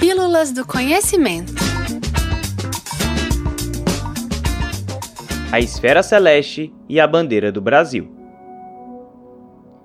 [0.00, 1.52] Pílulas do Conhecimento.
[5.52, 8.10] A esfera celeste e a bandeira do Brasil.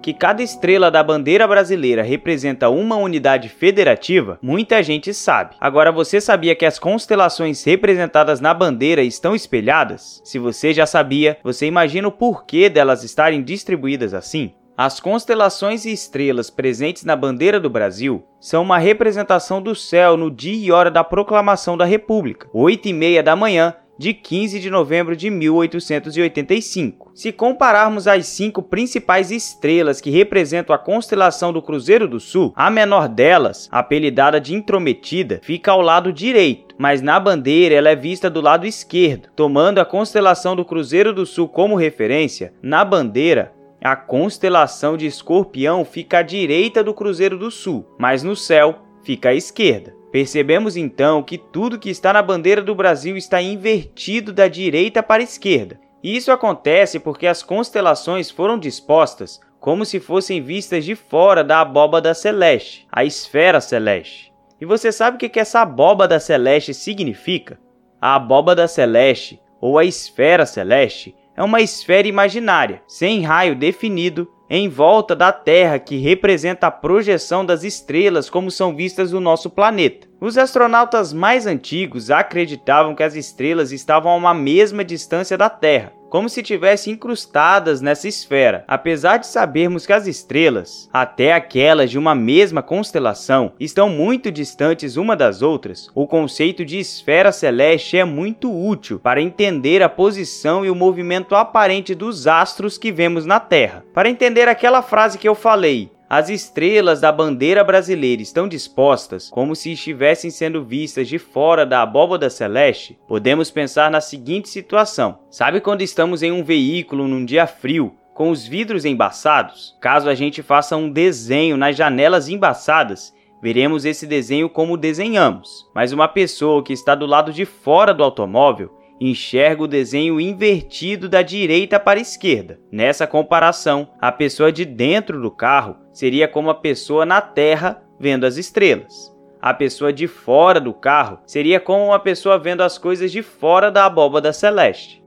[0.00, 5.56] Que cada estrela da bandeira brasileira representa uma unidade federativa, muita gente sabe.
[5.60, 10.22] Agora você sabia que as constelações representadas na bandeira estão espelhadas?
[10.24, 14.54] Se você já sabia, você imagina o porquê delas estarem distribuídas assim?
[14.78, 20.30] As constelações e estrelas presentes na bandeira do Brasil são uma representação do céu no
[20.30, 24.68] dia e hora da proclamação da República, 8 e meia da manhã de 15 de
[24.68, 27.10] novembro de 1885.
[27.14, 32.70] Se compararmos as cinco principais estrelas que representam a constelação do Cruzeiro do Sul, a
[32.70, 38.28] menor delas, apelidada de Intrometida, fica ao lado direito, mas na bandeira ela é vista
[38.28, 39.30] do lado esquerdo.
[39.34, 43.55] Tomando a constelação do Cruzeiro do Sul como referência, na bandeira
[43.86, 49.28] a constelação de Escorpião fica à direita do Cruzeiro do Sul, mas no céu fica
[49.28, 49.94] à esquerda.
[50.10, 55.22] Percebemos então que tudo que está na bandeira do Brasil está invertido da direita para
[55.22, 55.78] a esquerda.
[56.02, 62.12] Isso acontece porque as constelações foram dispostas como se fossem vistas de fora da abóbada
[62.14, 64.32] celeste, a esfera celeste.
[64.60, 67.58] E você sabe o que essa abóbada celeste significa?
[68.00, 74.68] A abóbada celeste, ou a esfera celeste, é uma esfera imaginária, sem raio definido, em
[74.68, 80.08] volta da Terra que representa a projeção das estrelas como são vistas no nosso planeta.
[80.18, 85.92] Os astronautas mais antigos acreditavam que as estrelas estavam a uma mesma distância da Terra,
[86.08, 88.64] como se tivessem incrustadas nessa esfera.
[88.66, 94.96] Apesar de sabermos que as estrelas, até aquelas de uma mesma constelação, estão muito distantes
[94.96, 100.64] uma das outras, o conceito de esfera celeste é muito útil para entender a posição
[100.64, 103.84] e o movimento aparente dos astros que vemos na Terra.
[103.92, 109.56] Para entender aquela frase que eu falei, as estrelas da bandeira brasileira estão dispostas como
[109.56, 112.98] se estivessem sendo vistas de fora da abóbada celeste.
[113.08, 118.30] Podemos pensar na seguinte situação: sabe quando estamos em um veículo num dia frio, com
[118.30, 119.76] os vidros embaçados?
[119.80, 123.12] Caso a gente faça um desenho nas janelas embaçadas,
[123.42, 125.68] veremos esse desenho como desenhamos.
[125.74, 128.70] Mas uma pessoa que está do lado de fora do automóvel
[129.00, 132.58] enxerga o desenho invertido da direita para a esquerda.
[132.70, 138.24] Nessa comparação, a pessoa de dentro do carro seria como a pessoa na Terra vendo
[138.24, 139.14] as estrelas.
[139.40, 143.70] A pessoa de fora do carro seria como uma pessoa vendo as coisas de fora
[143.70, 145.04] da abóbada celeste.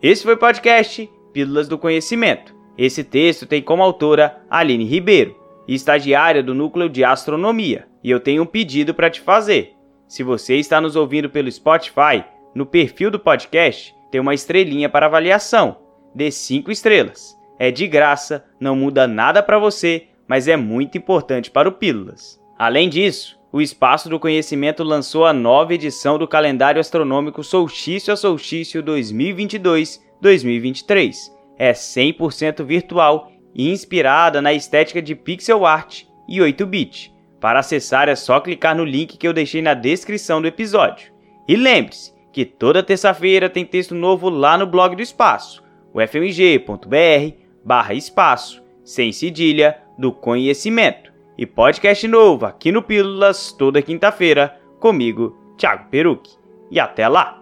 [0.00, 2.54] Esse foi o podcast Pílulas do Conhecimento.
[2.78, 8.20] Esse texto tem como autora Aline Ribeiro e estagiária do Núcleo de Astronomia, e eu
[8.20, 9.76] tenho um pedido para te fazer.
[10.08, 15.06] Se você está nos ouvindo pelo Spotify, no perfil do podcast tem uma estrelinha para
[15.06, 15.78] avaliação.
[16.14, 17.36] Dê 5 estrelas.
[17.58, 22.40] É de graça, não muda nada para você, mas é muito importante para o Pílulas.
[22.58, 28.16] Além disso, o Espaço do Conhecimento lançou a nova edição do calendário astronômico Solstício a
[28.16, 31.32] Solstício 2022-2023.
[31.58, 37.10] É 100% virtual e inspirada na estética de pixel art e 8-bit.
[37.40, 41.10] Para acessar é só clicar no link que eu deixei na descrição do episódio.
[41.48, 47.36] E lembre-se que toda terça-feira tem texto novo lá no blog do Espaço, o fmg.br
[47.64, 51.10] barra espaço, sem cedilha, do conhecimento.
[51.38, 56.36] E podcast novo aqui no Pílulas toda quinta-feira, comigo, Thiago Peruque.
[56.70, 57.35] E até lá!